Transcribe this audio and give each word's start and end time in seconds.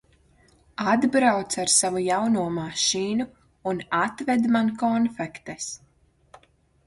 Atbrauc 0.91 1.57
ar 1.63 1.71
savu 1.73 1.99
jauno 2.05 2.45
mašīnu 2.55 3.27
un 3.73 3.83
atved 3.99 4.49
man 4.55 4.71
konfektes. 4.85 5.69